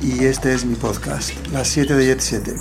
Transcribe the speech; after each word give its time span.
Y 0.00 0.24
este 0.24 0.54
es 0.54 0.64
mi 0.64 0.74
podcast, 0.74 1.32
Las 1.52 1.68
7 1.68 1.94
de 1.94 2.06
Jet 2.06 2.20
7. 2.20 2.54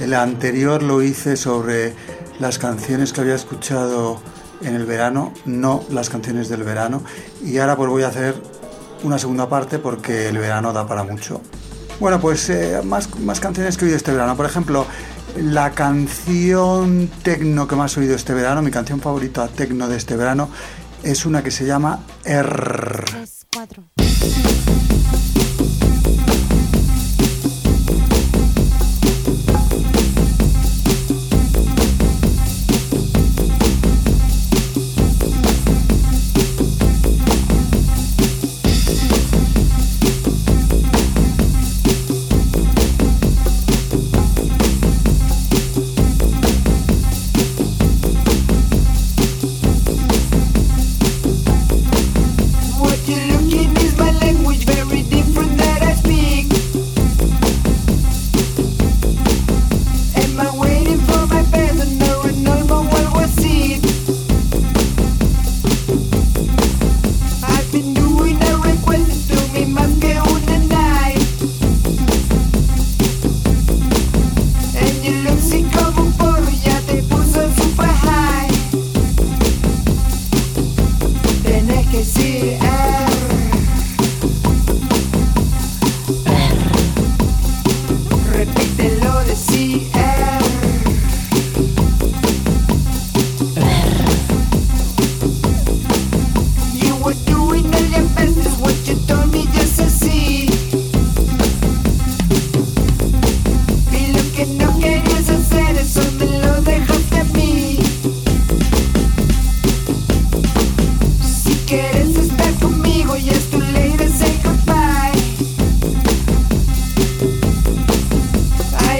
El 0.00 0.14
anterior 0.14 0.82
lo 0.82 1.02
hice 1.02 1.36
sobre 1.36 1.92
las 2.38 2.58
canciones 2.58 3.12
que 3.12 3.20
había 3.20 3.34
escuchado 3.34 4.18
en 4.62 4.74
el 4.74 4.86
verano, 4.86 5.34
no 5.44 5.84
las 5.90 6.08
canciones 6.08 6.48
del 6.48 6.62
verano. 6.62 7.02
Y 7.44 7.58
ahora 7.58 7.76
pues 7.76 7.90
voy 7.90 8.04
a 8.04 8.08
hacer 8.08 8.36
una 9.04 9.18
segunda 9.18 9.50
parte 9.50 9.78
porque 9.78 10.30
el 10.30 10.38
verano 10.38 10.72
da 10.72 10.86
para 10.86 11.02
mucho. 11.02 11.42
Bueno, 12.00 12.18
pues 12.20 12.48
eh, 12.48 12.80
más, 12.82 13.14
más 13.20 13.38
canciones 13.38 13.76
que 13.76 13.84
he 13.84 13.88
oído 13.88 13.98
este 13.98 14.12
verano. 14.12 14.34
Por 14.34 14.46
ejemplo, 14.46 14.86
la 15.36 15.72
canción 15.72 17.10
tecno 17.22 17.68
que 17.68 17.76
más 17.76 17.94
he 17.98 18.00
oído 18.00 18.16
este 18.16 18.32
verano, 18.32 18.62
mi 18.62 18.70
canción 18.70 18.98
favorita 18.98 19.46
tecno 19.48 19.86
de 19.88 19.98
este 19.98 20.16
verano, 20.16 20.48
es 21.02 21.26
una 21.26 21.42
que 21.42 21.50
se 21.50 21.66
llama 21.66 22.00
R. 22.24 22.87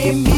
give 0.08 0.16
me 0.24 0.37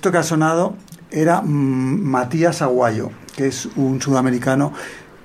que 0.00 0.18
ha 0.18 0.22
sonado 0.22 0.76
era 1.10 1.42
mm, 1.42 2.02
Matías 2.02 2.62
Aguayo, 2.62 3.10
que 3.36 3.48
es 3.48 3.68
un 3.76 4.00
sudamericano 4.00 4.72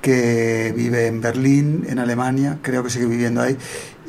que 0.02 0.74
vive 0.76 1.08
en 1.08 1.22
Berlín, 1.22 1.86
en 1.88 2.00
Alemania, 2.00 2.58
creo 2.62 2.84
que 2.84 2.90
sigue 2.90 3.06
viviendo 3.06 3.42
ahí, 3.42 3.58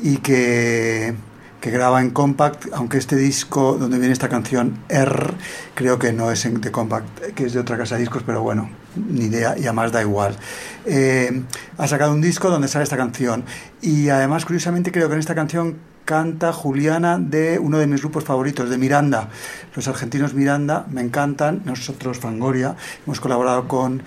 y 0.03 0.17
que, 0.17 1.15
que 1.61 1.71
graba 1.71 2.01
en 2.01 2.11
Compact, 2.11 2.67
aunque 2.73 2.99
este 2.99 3.15
disco 3.17 3.77
donde 3.79 3.99
viene 3.99 4.13
esta 4.13 4.29
canción 4.29 4.79
R, 4.89 5.35
creo 5.75 5.99
que 5.99 6.13
no 6.13 6.33
es 6.33 6.43
de 6.61 6.73
Compact, 6.73 7.35
que 7.35 7.47
es 7.47 7.53
de 7.53 7.61
otra 7.61 7.79
casa 7.79 7.95
de 7.95 8.01
discos, 8.01 8.25
pero 8.27 8.43
bueno, 8.43 8.69
ni 8.97 9.27
idea, 9.27 9.57
y 9.57 9.65
además 9.65 9.93
da 9.93 10.03
igual. 10.03 10.37
Eh, 10.85 11.45
ha 11.79 11.87
sacado 11.87 12.13
un 12.13 12.21
disco 12.21 12.51
donde 12.51 12.67
sale 12.67 12.83
esta 12.83 12.97
canción, 12.97 13.45
y 13.81 14.09
además, 14.09 14.45
curiosamente, 14.45 14.91
creo 14.91 15.07
que 15.09 15.15
en 15.15 15.21
esta 15.21 15.37
canción 15.37 15.77
canta 16.05 16.53
Juliana 16.53 17.19
de 17.19 17.59
uno 17.59 17.79
de 17.79 17.87
mis 17.87 18.01
grupos 18.01 18.25
favoritos, 18.25 18.69
de 18.69 18.79
Miranda. 18.79 19.29
Los 19.75 19.89
argentinos 19.89 20.35
Miranda 20.35 20.87
me 20.91 21.01
encantan, 21.01 21.63
nosotros 21.65 22.19
Fangoria 22.19 22.77
hemos 23.07 23.21
colaborado 23.21 23.67
con, 23.69 24.03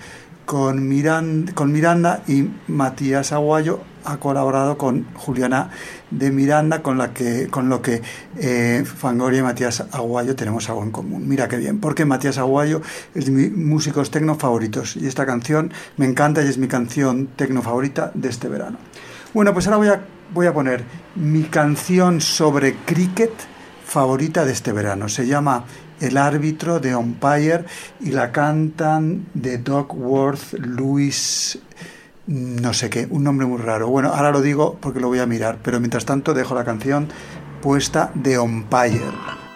con, 0.46 0.88
Miranda, 0.88 1.52
con 1.54 1.72
Miranda 1.72 2.22
y 2.26 2.48
Matías 2.68 3.32
Aguayo 3.32 3.80
ha 4.04 4.16
colaborado 4.16 4.78
con 4.78 5.06
Juliana 5.14 5.70
de 6.10 6.30
Miranda, 6.30 6.82
con, 6.82 6.96
la 6.96 7.12
que, 7.12 7.48
con 7.48 7.68
lo 7.68 7.82
que 7.82 8.00
eh, 8.38 8.84
Fangoria 8.86 9.40
y 9.40 9.42
Matías 9.42 9.84
Aguayo 9.92 10.34
tenemos 10.34 10.68
algo 10.70 10.82
en 10.82 10.90
común. 10.90 11.28
Mira 11.28 11.48
qué 11.48 11.58
bien, 11.58 11.78
porque 11.78 12.06
Matías 12.06 12.38
Aguayo 12.38 12.80
es 13.14 13.26
de 13.26 13.32
mis 13.32 13.52
músicos 13.52 14.10
tecno 14.10 14.36
favoritos 14.36 14.96
y 14.96 15.06
esta 15.06 15.26
canción 15.26 15.72
me 15.98 16.06
encanta 16.06 16.42
y 16.42 16.48
es 16.48 16.56
mi 16.56 16.68
canción 16.68 17.28
tecno 17.36 17.60
favorita 17.60 18.10
de 18.14 18.28
este 18.28 18.48
verano. 18.48 18.78
Bueno, 19.34 19.52
pues 19.52 19.66
ahora 19.66 19.76
voy 19.76 19.88
a 19.88 20.00
voy 20.32 20.46
a 20.46 20.52
poner 20.52 20.84
mi 21.14 21.44
canción 21.44 22.20
sobre 22.20 22.74
cricket 22.76 23.32
favorita 23.84 24.44
de 24.44 24.52
este 24.52 24.72
verano. 24.72 25.08
Se 25.08 25.26
llama 25.26 25.64
El 26.00 26.16
árbitro 26.16 26.80
de 26.80 26.94
Umpire 26.94 27.64
y 28.00 28.10
la 28.10 28.30
cantan 28.32 29.26
de 29.34 29.58
Worth 29.58 30.52
Lewis, 30.54 31.58
no 32.26 32.74
sé 32.74 32.90
qué, 32.90 33.06
un 33.10 33.24
nombre 33.24 33.46
muy 33.46 33.58
raro. 33.58 33.88
Bueno, 33.88 34.10
ahora 34.10 34.30
lo 34.30 34.42
digo 34.42 34.76
porque 34.80 35.00
lo 35.00 35.08
voy 35.08 35.20
a 35.20 35.26
mirar, 35.26 35.58
pero 35.62 35.80
mientras 35.80 36.04
tanto 36.04 36.34
dejo 36.34 36.54
la 36.54 36.64
canción 36.64 37.08
puesta 37.62 38.10
de 38.14 38.38
Umpire. 38.38 39.47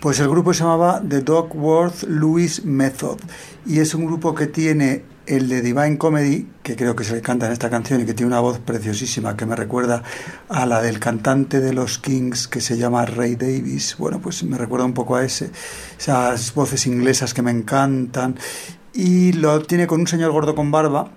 Pues 0.00 0.20
el 0.20 0.28
grupo 0.28 0.54
se 0.54 0.60
llamaba 0.60 1.02
The 1.06 1.22
Dogworth 1.22 2.04
Lewis 2.04 2.64
Method 2.64 3.18
y 3.66 3.80
es 3.80 3.96
un 3.96 4.06
grupo 4.06 4.32
que 4.32 4.46
tiene 4.46 5.02
el 5.26 5.48
de 5.48 5.60
Divine 5.60 5.98
Comedy, 5.98 6.46
que 6.62 6.76
creo 6.76 6.94
que 6.94 7.02
se 7.02 7.14
le 7.16 7.20
canta 7.20 7.46
en 7.46 7.52
esta 7.52 7.68
canción 7.68 8.00
y 8.00 8.06
que 8.06 8.14
tiene 8.14 8.28
una 8.28 8.38
voz 8.38 8.60
preciosísima 8.60 9.36
que 9.36 9.44
me 9.44 9.56
recuerda 9.56 10.04
a 10.48 10.66
la 10.66 10.80
del 10.82 11.00
cantante 11.00 11.58
de 11.58 11.72
los 11.72 11.98
Kings 11.98 12.46
que 12.46 12.60
se 12.60 12.78
llama 12.78 13.06
Ray 13.06 13.34
Davis. 13.34 13.96
Bueno, 13.98 14.20
pues 14.20 14.44
me 14.44 14.56
recuerda 14.56 14.86
un 14.86 14.94
poco 14.94 15.16
a 15.16 15.24
ese, 15.24 15.50
esas 15.98 16.54
voces 16.54 16.86
inglesas 16.86 17.34
que 17.34 17.42
me 17.42 17.50
encantan. 17.50 18.36
Y 18.94 19.32
lo 19.32 19.62
tiene 19.62 19.88
con 19.88 20.00
un 20.00 20.06
señor 20.06 20.30
gordo 20.30 20.54
con 20.54 20.70
barba, 20.70 21.10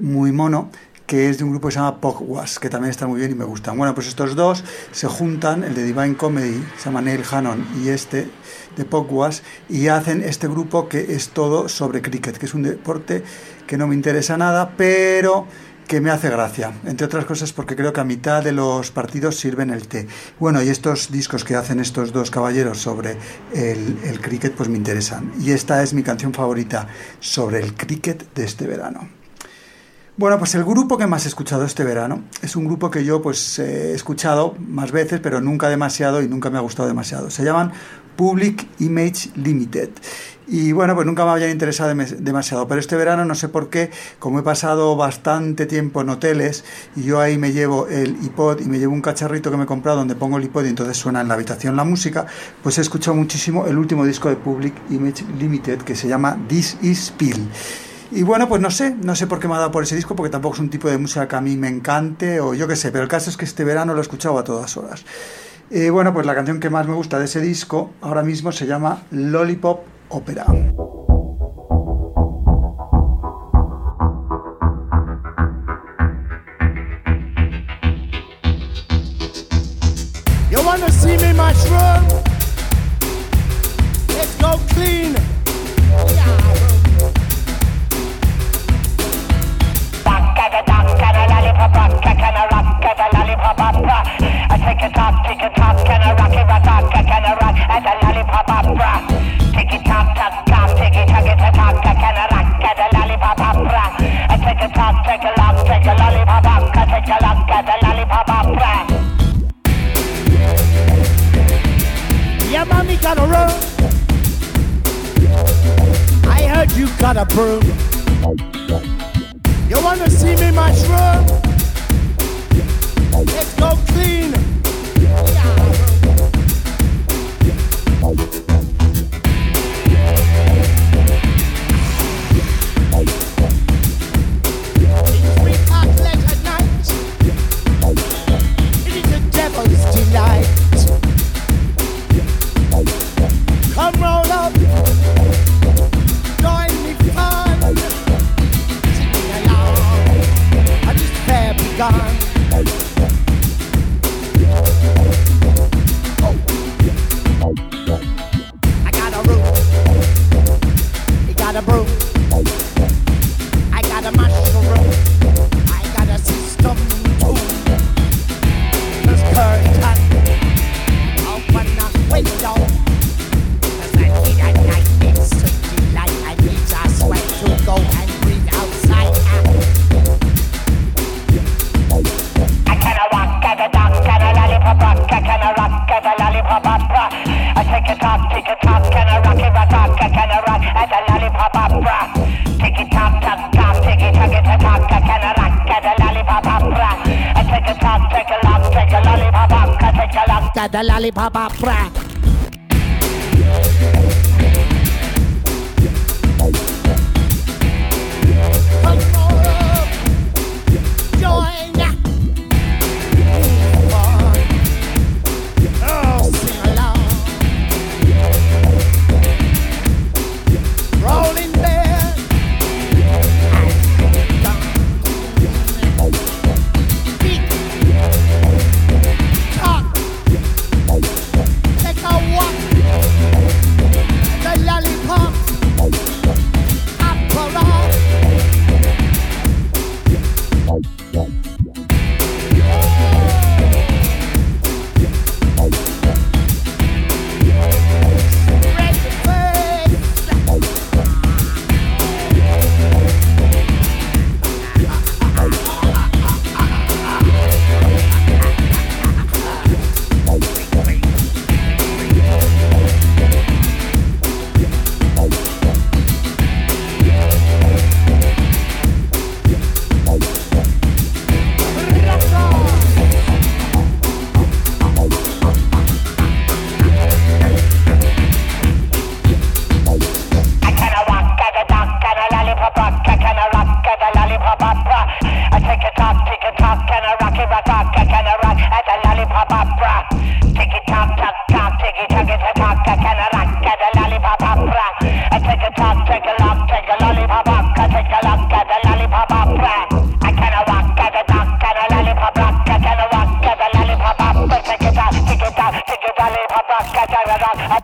muy 0.00 0.30
mono, 0.30 0.70
que 1.10 1.28
es 1.28 1.38
de 1.38 1.42
un 1.44 1.50
grupo 1.50 1.66
que 1.66 1.72
se 1.72 1.80
llama 1.80 2.00
Pogwas, 2.00 2.60
que 2.60 2.70
también 2.70 2.92
está 2.92 3.08
muy 3.08 3.18
bien 3.18 3.32
y 3.32 3.34
me 3.34 3.44
gustan. 3.44 3.76
Bueno, 3.76 3.96
pues 3.96 4.06
estos 4.06 4.36
dos 4.36 4.62
se 4.92 5.08
juntan, 5.08 5.64
el 5.64 5.74
de 5.74 5.82
Divine 5.82 6.16
Comedy, 6.16 6.64
se 6.78 6.84
llama 6.84 7.00
Neil 7.00 7.24
Hannon, 7.28 7.66
y 7.82 7.88
este 7.88 8.30
de 8.76 8.84
Pogwas, 8.84 9.42
y 9.68 9.88
hacen 9.88 10.22
este 10.22 10.46
grupo 10.46 10.88
que 10.88 11.16
es 11.16 11.30
todo 11.30 11.68
sobre 11.68 12.00
cricket, 12.00 12.38
que 12.38 12.46
es 12.46 12.54
un 12.54 12.62
deporte 12.62 13.24
que 13.66 13.76
no 13.76 13.88
me 13.88 13.96
interesa 13.96 14.36
nada, 14.36 14.74
pero 14.76 15.48
que 15.88 16.00
me 16.00 16.10
hace 16.10 16.30
gracia, 16.30 16.74
entre 16.84 17.06
otras 17.06 17.24
cosas 17.24 17.52
porque 17.52 17.74
creo 17.74 17.92
que 17.92 18.00
a 18.00 18.04
mitad 18.04 18.44
de 18.44 18.52
los 18.52 18.92
partidos 18.92 19.34
sirven 19.34 19.70
el 19.70 19.88
té. 19.88 20.06
Bueno, 20.38 20.62
y 20.62 20.68
estos 20.68 21.10
discos 21.10 21.42
que 21.42 21.56
hacen 21.56 21.80
estos 21.80 22.12
dos 22.12 22.30
caballeros 22.30 22.78
sobre 22.78 23.16
el, 23.52 23.98
el 24.04 24.20
cricket, 24.20 24.54
pues 24.54 24.68
me 24.68 24.76
interesan. 24.76 25.32
Y 25.40 25.50
esta 25.50 25.82
es 25.82 25.92
mi 25.92 26.04
canción 26.04 26.32
favorita 26.32 26.86
sobre 27.18 27.58
el 27.58 27.74
cricket 27.74 28.32
de 28.32 28.44
este 28.44 28.68
verano. 28.68 29.19
Bueno, 30.20 30.38
pues 30.38 30.54
el 30.54 30.64
grupo 30.64 30.98
que 30.98 31.06
más 31.06 31.24
he 31.24 31.28
escuchado 31.28 31.64
este 31.64 31.82
verano 31.82 32.24
es 32.42 32.54
un 32.54 32.66
grupo 32.66 32.90
que 32.90 33.06
yo 33.06 33.22
pues 33.22 33.58
he 33.58 33.94
escuchado 33.94 34.54
más 34.58 34.92
veces, 34.92 35.18
pero 35.18 35.40
nunca 35.40 35.70
demasiado 35.70 36.20
y 36.20 36.28
nunca 36.28 36.50
me 36.50 36.58
ha 36.58 36.60
gustado 36.60 36.86
demasiado. 36.86 37.30
Se 37.30 37.42
llaman 37.42 37.72
Public 38.16 38.66
Image 38.80 39.30
Limited. 39.36 39.88
Y 40.46 40.72
bueno, 40.72 40.94
pues 40.94 41.06
nunca 41.06 41.24
me 41.24 41.30
habían 41.30 41.48
interesado 41.48 41.94
demasiado, 42.18 42.68
pero 42.68 42.80
este 42.80 42.96
verano 42.96 43.24
no 43.24 43.34
sé 43.34 43.48
por 43.48 43.70
qué, 43.70 43.90
como 44.18 44.40
he 44.40 44.42
pasado 44.42 44.94
bastante 44.94 45.64
tiempo 45.64 46.02
en 46.02 46.10
hoteles 46.10 46.66
y 46.96 47.04
yo 47.04 47.18
ahí 47.18 47.38
me 47.38 47.52
llevo 47.52 47.86
el 47.86 48.22
iPod 48.22 48.60
y 48.60 48.66
me 48.66 48.78
llevo 48.78 48.92
un 48.92 49.00
cacharrito 49.00 49.50
que 49.50 49.56
me 49.56 49.62
he 49.62 49.66
comprado 49.66 49.96
donde 49.96 50.16
pongo 50.16 50.36
el 50.36 50.44
iPod 50.44 50.66
y 50.66 50.68
entonces 50.68 50.98
suena 50.98 51.22
en 51.22 51.28
la 51.28 51.34
habitación 51.34 51.76
la 51.76 51.84
música, 51.84 52.26
pues 52.62 52.76
he 52.76 52.82
escuchado 52.82 53.16
muchísimo 53.16 53.66
el 53.66 53.78
último 53.78 54.04
disco 54.04 54.28
de 54.28 54.36
Public 54.36 54.74
Image 54.90 55.24
Limited 55.38 55.78
que 55.78 55.96
se 55.96 56.08
llama 56.08 56.38
This 56.46 56.76
Is 56.82 57.10
Pill. 57.16 57.48
Y 58.12 58.22
bueno, 58.24 58.48
pues 58.48 58.60
no 58.60 58.70
sé, 58.70 58.90
no 58.90 59.14
sé 59.14 59.26
por 59.28 59.38
qué 59.38 59.46
me 59.46 59.54
ha 59.54 59.58
dado 59.58 59.70
por 59.70 59.84
ese 59.84 59.94
disco, 59.94 60.16
porque 60.16 60.30
tampoco 60.30 60.54
es 60.54 60.60
un 60.60 60.68
tipo 60.68 60.88
de 60.88 60.98
música 60.98 61.28
que 61.28 61.36
a 61.36 61.40
mí 61.40 61.56
me 61.56 61.68
encante, 61.68 62.40
o 62.40 62.54
yo 62.54 62.66
qué 62.66 62.74
sé, 62.74 62.90
pero 62.90 63.04
el 63.04 63.08
caso 63.08 63.30
es 63.30 63.36
que 63.36 63.44
este 63.44 63.62
verano 63.62 63.92
lo 63.92 64.00
he 64.00 64.02
escuchado 64.02 64.38
a 64.38 64.44
todas 64.44 64.76
horas. 64.76 65.04
Eh, 65.70 65.90
bueno, 65.90 66.12
pues 66.12 66.26
la 66.26 66.34
canción 66.34 66.58
que 66.58 66.70
más 66.70 66.88
me 66.88 66.94
gusta 66.94 67.20
de 67.20 67.26
ese 67.26 67.40
disco 67.40 67.92
ahora 68.00 68.24
mismo 68.24 68.50
se 68.50 68.66
llama 68.66 69.02
Lollipop 69.12 69.82
Opera. 70.08 70.46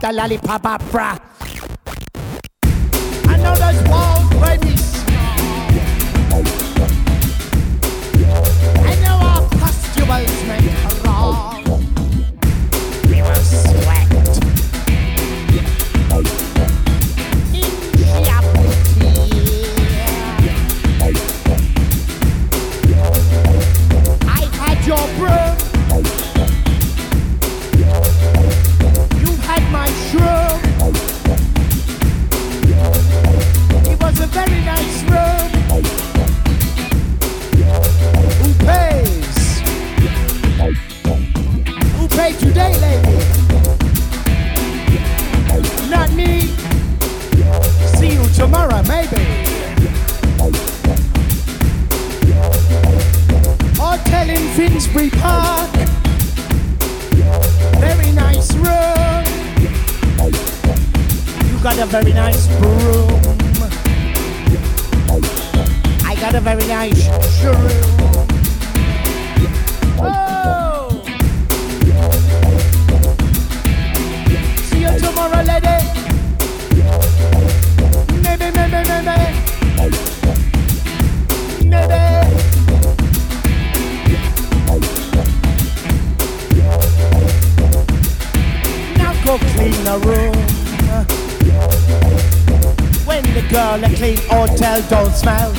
The 0.06 0.12
lollipop 0.12 0.64
opera. 0.64 1.20
I 3.28 3.36
know 3.38 3.56
those 3.56 3.82
baby 4.40 4.76
small. 4.76 5.34
I 8.84 8.94
know 9.02 9.16
our 9.20 9.42
pustules 9.58 10.44
make 10.46 10.85
Saturday 61.96 62.12
night. 62.12 62.35
smile. 95.16 95.55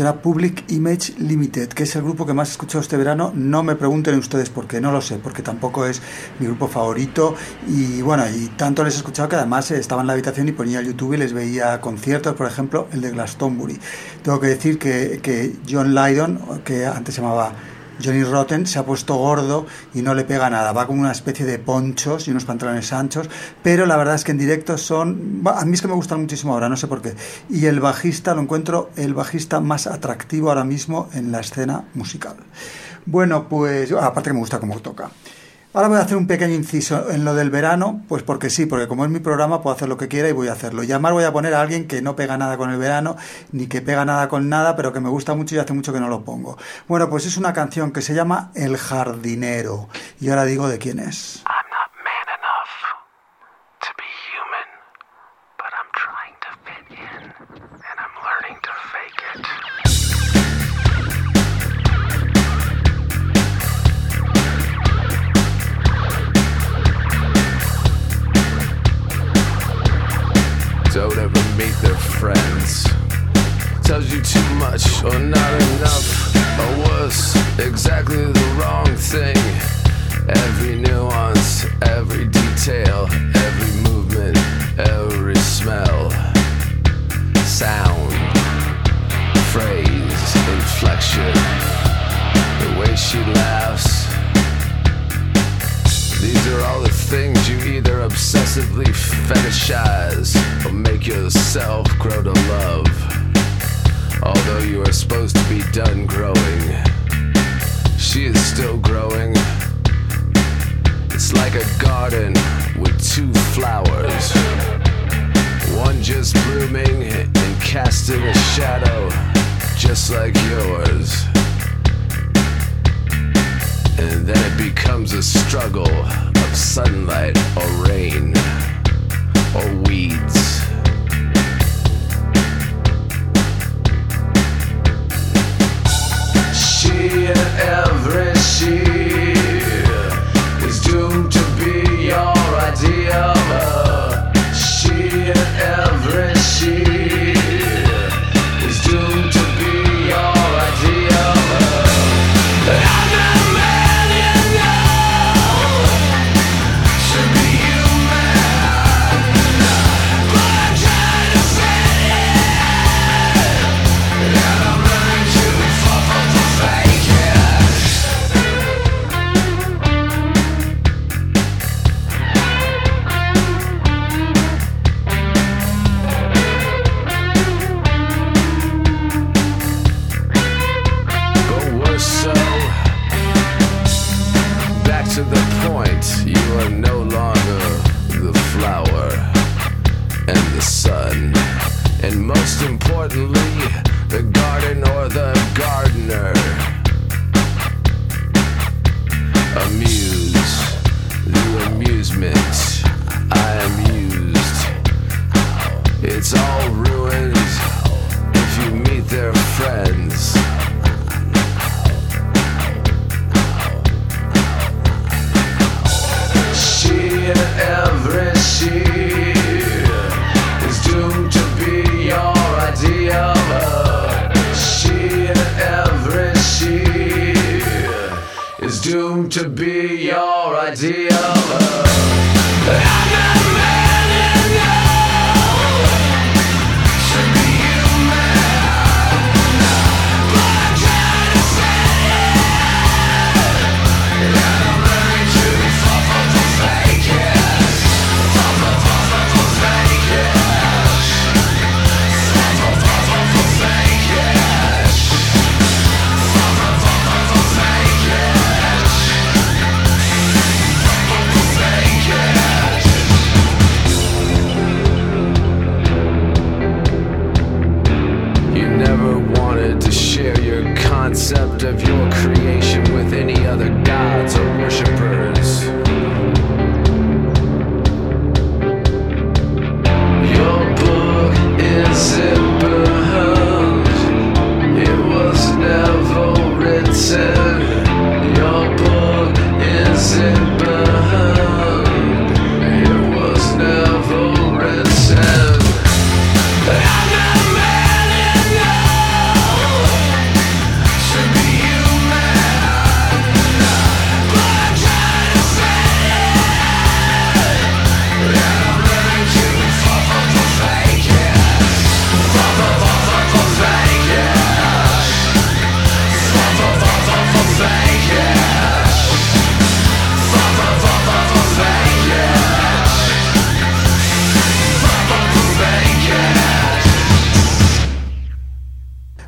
Era 0.00 0.22
Public 0.22 0.64
Image 0.68 1.14
Limited, 1.18 1.68
que 1.68 1.84
es 1.84 1.94
el 1.96 2.02
grupo 2.02 2.26
que 2.26 2.32
más 2.32 2.48
he 2.48 2.52
escuchado 2.52 2.80
este 2.80 2.96
verano. 2.96 3.32
No 3.34 3.62
me 3.62 3.76
pregunten 3.76 4.18
ustedes 4.18 4.50
por 4.50 4.66
qué, 4.66 4.80
no 4.80 4.92
lo 4.92 5.00
sé, 5.00 5.16
porque 5.16 5.42
tampoco 5.42 5.86
es 5.86 6.02
mi 6.38 6.46
grupo 6.46 6.68
favorito. 6.68 7.34
Y 7.68 8.02
bueno, 8.02 8.24
y 8.28 8.48
tanto 8.56 8.82
les 8.84 8.94
he 8.94 8.96
escuchado 8.98 9.28
que 9.28 9.36
además 9.36 9.70
eh, 9.70 9.78
estaba 9.78 10.00
en 10.00 10.06
la 10.06 10.14
habitación 10.14 10.48
y 10.48 10.52
ponía 10.52 10.80
YouTube 10.82 11.14
y 11.14 11.16
les 11.18 11.32
veía 11.32 11.80
conciertos, 11.80 12.34
por 12.34 12.46
ejemplo, 12.46 12.88
el 12.92 13.00
de 13.00 13.10
Glastonbury. 13.10 13.78
Tengo 14.22 14.40
que 14.40 14.48
decir 14.48 14.78
que 14.78 15.52
John 15.68 15.94
Lydon, 15.94 16.62
que 16.64 16.86
antes 16.86 17.14
se 17.14 17.20
llamaba 17.20 17.52
Johnny 18.02 18.24
Rotten 18.24 18.66
se 18.66 18.78
ha 18.78 18.84
puesto 18.84 19.14
gordo 19.16 19.66
y 19.94 20.02
no 20.02 20.14
le 20.14 20.24
pega 20.24 20.50
nada. 20.50 20.72
Va 20.72 20.86
con 20.86 20.98
una 20.98 21.12
especie 21.12 21.46
de 21.46 21.58
ponchos 21.58 22.28
y 22.28 22.30
unos 22.30 22.44
pantalones 22.44 22.92
anchos, 22.92 23.28
pero 23.62 23.86
la 23.86 23.96
verdad 23.96 24.14
es 24.14 24.24
que 24.24 24.32
en 24.32 24.38
directo 24.38 24.78
son. 24.78 25.42
A 25.46 25.64
mí 25.64 25.74
es 25.74 25.82
que 25.82 25.88
me 25.88 25.94
gustan 25.94 26.20
muchísimo 26.20 26.52
ahora, 26.52 26.68
no 26.68 26.76
sé 26.76 26.86
por 26.86 27.02
qué. 27.02 27.14
Y 27.48 27.66
el 27.66 27.80
bajista 27.80 28.34
lo 28.34 28.42
encuentro 28.42 28.90
el 28.96 29.14
bajista 29.14 29.60
más 29.60 29.86
atractivo 29.86 30.48
ahora 30.48 30.64
mismo 30.64 31.08
en 31.14 31.32
la 31.32 31.40
escena 31.40 31.84
musical. 31.94 32.36
Bueno, 33.06 33.48
pues 33.48 33.92
aparte 33.92 34.30
que 34.30 34.34
me 34.34 34.40
gusta 34.40 34.58
cómo 34.58 34.78
toca. 34.80 35.10
Ahora 35.76 35.88
voy 35.88 35.98
a 35.98 36.02
hacer 36.02 36.16
un 36.16 36.28
pequeño 36.28 36.54
inciso 36.54 37.10
en 37.10 37.24
lo 37.24 37.34
del 37.34 37.50
verano, 37.50 38.00
pues 38.06 38.22
porque 38.22 38.48
sí, 38.48 38.64
porque 38.64 38.86
como 38.86 39.04
es 39.04 39.10
mi 39.10 39.18
programa 39.18 39.60
puedo 39.60 39.74
hacer 39.74 39.88
lo 39.88 39.96
que 39.96 40.06
quiera 40.06 40.28
y 40.28 40.32
voy 40.32 40.46
a 40.46 40.52
hacerlo. 40.52 40.82
Además 40.82 41.10
voy 41.10 41.24
a 41.24 41.32
poner 41.32 41.52
a 41.52 41.60
alguien 41.60 41.88
que 41.88 42.00
no 42.00 42.14
pega 42.14 42.38
nada 42.38 42.56
con 42.56 42.70
el 42.70 42.78
verano, 42.78 43.16
ni 43.50 43.66
que 43.66 43.82
pega 43.82 44.04
nada 44.04 44.28
con 44.28 44.48
nada, 44.48 44.76
pero 44.76 44.92
que 44.92 45.00
me 45.00 45.08
gusta 45.08 45.34
mucho 45.34 45.56
y 45.56 45.58
hace 45.58 45.72
mucho 45.72 45.92
que 45.92 45.98
no 45.98 46.06
lo 46.06 46.24
pongo. 46.24 46.56
Bueno, 46.86 47.10
pues 47.10 47.26
es 47.26 47.36
una 47.36 47.52
canción 47.52 47.90
que 47.90 48.02
se 48.02 48.14
llama 48.14 48.52
El 48.54 48.76
jardinero. 48.76 49.88
Y 50.20 50.28
ahora 50.28 50.44
digo 50.44 50.68
de 50.68 50.78
quién 50.78 51.00
es. 51.00 51.42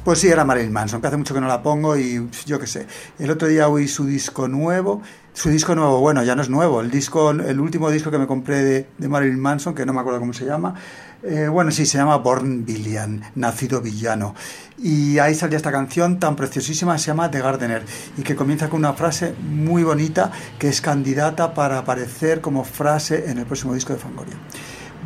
Pues 0.07 0.21
sí, 0.21 0.29
era 0.29 0.45
Marilyn 0.45 0.73
Manson, 0.73 1.01
que 1.01 1.09
hace 1.09 1.17
mucho 1.17 1.35
que 1.35 1.41
no 1.41 1.49
la 1.49 1.65
pongo 1.65 1.97
y 1.97 2.29
yo 2.47 2.61
qué 2.61 2.69
sé. 2.69 2.87
El 3.19 3.29
otro 3.29 3.49
día 3.49 3.67
oí 3.67 3.89
su 3.89 4.07
disco 4.07 4.47
nuevo. 4.47 5.03
Su 5.33 5.49
disco 5.51 5.75
nuevo, 5.75 5.99
bueno, 5.99 6.23
ya 6.23 6.37
no 6.37 6.43
es 6.43 6.49
nuevo. 6.49 6.81
El 6.81 6.93
disco, 6.93 7.33
el 7.33 7.59
último 7.59 7.91
disco 7.91 8.13
que 8.13 8.19
me 8.19 8.29
compré 8.29 8.87
de, 8.99 9.09
Marilyn 9.09 9.41
Manson, 9.41 9.75
que 9.75 9.85
no 9.85 9.93
me 9.93 9.99
acuerdo 9.99 10.21
cómo 10.21 10.33
se 10.33 10.45
llama. 10.45 10.77
eh, 11.25 11.49
bueno, 11.49 11.73
sí, 11.73 11.87
se 11.87 11.99
llama 11.99 12.19
Born 12.19 12.65
Villain, 12.65 13.21
Nacido 13.35 13.81
Villano. 13.81 14.37
Y 14.79 15.19
ahí 15.19 15.35
salía 15.35 15.57
esta 15.57 15.73
canción 15.73 16.21
tan 16.21 16.37
preciosísima, 16.37 16.97
se 16.99 17.09
llama 17.09 17.29
The 17.29 17.41
Gardener, 17.41 17.85
y 18.17 18.23
que 18.23 18.37
comienza 18.37 18.69
con 18.69 18.79
una 18.79 18.93
frase 18.93 19.35
muy 19.41 19.83
bonita 19.83 20.31
que 20.57 20.69
es 20.69 20.81
candidata 20.81 21.53
para 21.53 21.79
aparecer 21.79 22.41
como 22.41 22.63
frase 22.63 23.29
en 23.29 23.39
el 23.39 23.47
próximo 23.47 23.75
disco 23.75 23.93
de 23.93 23.99
Fangoria. 23.99 24.37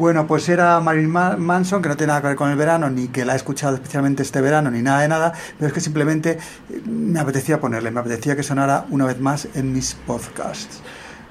Bueno, 0.00 0.26
pues 0.26 0.48
era 0.48 0.80
Marilyn 0.80 1.10
Ma- 1.10 1.36
Manson, 1.36 1.82
que 1.82 1.90
no 1.90 1.94
tiene 1.94 2.08
nada 2.12 2.22
que 2.22 2.28
ver 2.28 2.36
con 2.36 2.50
el 2.50 2.56
verano, 2.56 2.88
ni 2.88 3.08
que 3.08 3.26
la 3.26 3.34
he 3.34 3.36
escuchado 3.36 3.74
especialmente 3.74 4.22
este 4.22 4.40
verano, 4.40 4.70
ni 4.70 4.80
nada 4.80 5.02
de 5.02 5.08
nada, 5.08 5.34
pero 5.58 5.68
es 5.68 5.74
que 5.74 5.80
simplemente 5.82 6.38
eh, 6.70 6.80
me 6.86 7.20
apetecía 7.20 7.60
ponerle, 7.60 7.90
me 7.90 8.00
apetecía 8.00 8.34
que 8.34 8.42
sonara 8.42 8.86
una 8.88 9.04
vez 9.04 9.20
más 9.20 9.46
en 9.54 9.74
mis 9.74 9.92
podcasts. 10.06 10.80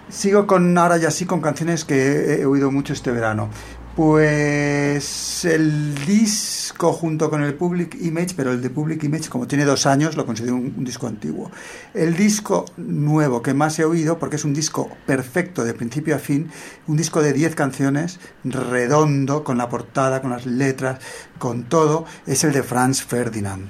Sigo 0.07 0.45
con 0.45 0.77
ahora 0.77 0.97
ya 0.97 1.09
sí 1.09 1.25
con 1.25 1.41
canciones 1.41 1.83
que 1.83 2.41
he 2.41 2.45
oído 2.45 2.69
mucho 2.69 2.93
este 2.93 3.09
verano. 3.11 3.49
Pues 3.99 5.43
el 5.43 5.93
disco 6.05 6.93
junto 6.93 7.29
con 7.29 7.43
el 7.43 7.53
Public 7.55 7.97
Image, 7.99 8.33
pero 8.33 8.53
el 8.53 8.61
de 8.61 8.69
Public 8.69 9.03
Image 9.03 9.27
como 9.27 9.45
tiene 9.45 9.65
dos 9.65 9.85
años 9.85 10.15
lo 10.15 10.25
considero 10.25 10.55
un, 10.55 10.85
disco 10.85 11.05
antiguo. 11.07 11.51
El 11.93 12.15
disco 12.15 12.63
nuevo 12.77 13.41
que 13.41 13.53
más 13.53 13.77
he 13.77 13.83
oído, 13.83 14.17
porque 14.17 14.37
es 14.37 14.45
un 14.45 14.53
disco 14.53 14.89
perfecto 15.05 15.65
de 15.65 15.73
principio 15.73 16.15
a 16.15 16.19
fin, 16.19 16.49
un 16.87 16.95
disco 16.95 17.21
de 17.21 17.33
10 17.33 17.55
canciones, 17.55 18.21
redondo, 18.45 19.43
con 19.43 19.57
la 19.57 19.67
portada, 19.67 20.21
con 20.21 20.31
las 20.31 20.45
letras, 20.45 20.99
con 21.37 21.65
todo, 21.65 22.05
es 22.25 22.45
el 22.45 22.53
de 22.53 22.63
Franz 22.63 23.03
Ferdinand. 23.03 23.67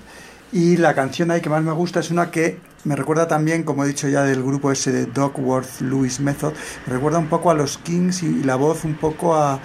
Y 0.52 0.78
la 0.78 0.94
canción 0.94 1.32
ahí 1.32 1.42
que 1.42 1.50
más 1.50 1.64
me 1.64 1.72
gusta 1.72 2.02
es 2.02 2.12
una 2.12 2.30
que 2.30 2.60
me 2.84 2.96
recuerda 2.96 3.28
también, 3.28 3.64
como 3.64 3.84
he 3.84 3.88
dicho 3.88 4.08
ya, 4.08 4.22
del 4.22 4.44
grupo 4.44 4.72
ese 4.72 4.92
de 4.92 5.08
Duckworth 5.08 5.82
Lewis 5.82 6.20
Method, 6.20 6.54
me 6.86 6.94
recuerda 6.94 7.18
un 7.18 7.30
poco 7.30 7.50
a 7.50 7.56
los 7.56 7.80
Kings 7.80 8.22
y 8.22 8.44
la 8.44 8.58
voz 8.58 8.86
un 8.86 8.94
poco 8.94 9.36
a, 9.36 9.60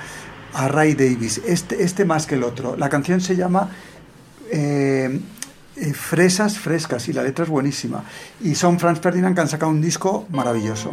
a 0.55 0.69
Ray 0.69 0.95
Davis, 0.95 1.41
este, 1.47 1.83
este 1.83 2.05
más 2.05 2.27
que 2.27 2.37
el 2.37 2.45
otro. 2.45 2.77
La 2.77 2.89
canción 2.89 3.21
se 3.21 3.37
llama 3.37 3.71
eh, 4.51 5.21
eh, 5.77 5.93
Fresas 5.93 6.59
Frescas 6.59 7.09
y 7.09 7.13
la 7.13 7.23
letra 7.23 7.45
es 7.45 7.51
buenísima. 7.51 8.05
Y 8.41 8.55
son 8.55 8.79
Franz 8.79 9.01
Ferdinand 9.01 9.35
que 9.35 9.41
han 9.41 9.49
sacado 9.49 9.73
un 9.73 9.81
disco 9.81 10.27
maravilloso. 10.31 10.93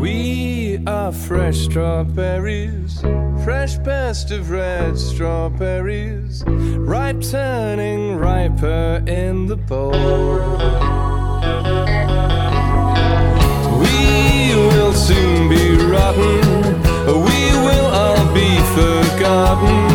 We 0.00 0.80
are 0.86 1.12
fresh 1.12 1.66
strawberries, 1.66 3.00
fresh 3.44 3.76
best 3.78 4.30
of 4.32 4.50
red 4.50 4.96
strawberries, 4.96 6.44
ripe 6.46 7.20
turning 7.20 8.18
riper 8.18 9.02
in 9.06 9.46
the 9.46 9.56
bowl. 9.56 9.92
We 13.78 14.54
will 14.56 14.92
soon 14.92 15.48
be 15.48 15.71
rotten. 15.92 16.40
We 17.06 17.40
will 17.64 17.88
all 18.00 18.24
be 18.32 18.50
forgotten. 18.74 19.91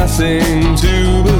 Nothing 0.00 0.74
to 0.76 1.22
believe. 1.22 1.39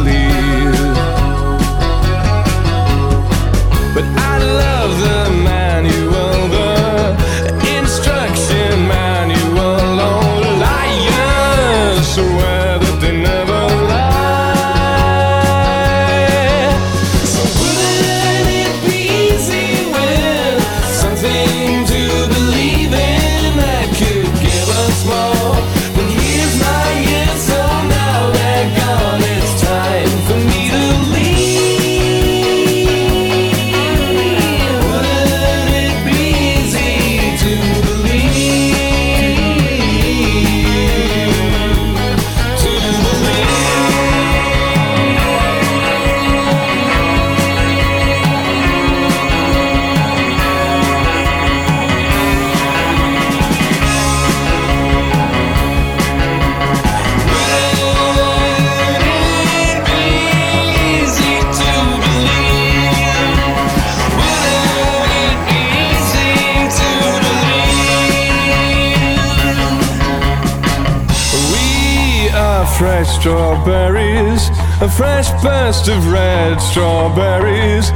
A 74.81 74.89
fresh 74.89 75.31
burst 75.43 75.89
of 75.89 76.11
red 76.11 76.59
strawberries, 76.59 77.91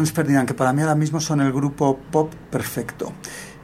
Franz 0.00 0.12
Ferdinand, 0.14 0.48
que 0.48 0.54
para 0.54 0.72
mí 0.72 0.80
ahora 0.80 0.94
mismo 0.94 1.20
son 1.20 1.42
el 1.42 1.52
grupo 1.52 1.98
pop 2.10 2.32
perfecto. 2.50 3.09